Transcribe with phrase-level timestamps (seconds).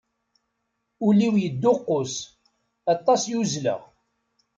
[1.05, 2.13] Ul-iw yedduqus,
[2.93, 3.81] aṭas i uzzleɣ.